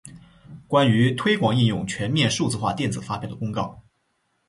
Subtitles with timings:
[0.67, 3.83] 关于推广应用全面数字化电子发票的公告